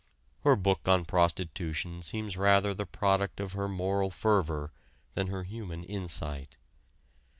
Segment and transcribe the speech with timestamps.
[0.43, 4.71] Her book on prostitution seems rather the product of her moral fervor
[5.13, 6.57] than her human insight.